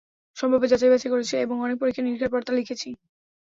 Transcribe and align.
সম্ভাব্য 0.37 0.63
যাচাই-বাছাই 0.71 1.11
করেছি 1.13 1.33
এবং 1.37 1.55
অনেক 1.61 1.77
পরীক্ষা-নিরীক্ষার 1.79 2.31
পর 2.33 2.41
তা 2.43 2.53
লিখেছি। 2.57 2.89